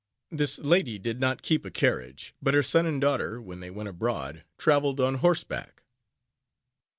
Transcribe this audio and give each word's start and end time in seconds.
This 0.31 0.57
lady 0.57 0.97
did 0.97 1.19
not 1.19 1.43
keep 1.43 1.63
a 1.63 1.69
carriage; 1.69 2.33
but 2.41 2.55
her 2.55 2.63
son 2.63 2.87
and 2.87 2.99
daughter, 2.99 3.39
when 3.39 3.59
they 3.59 3.69
went 3.69 3.87
abroad, 3.87 4.43
traveled 4.57 4.99
on 4.99 5.13
horseback. 5.21 5.83